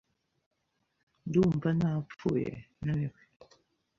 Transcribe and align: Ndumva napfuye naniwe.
Ndumva 1.27 1.69
napfuye 1.79 2.51
naniwe. 2.85 3.19